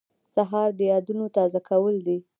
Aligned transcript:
سهار 0.35 0.69
د 0.79 0.81
یادونو 0.91 1.25
تازه 1.37 1.59
کول 1.69 1.95
دي. 2.05 2.17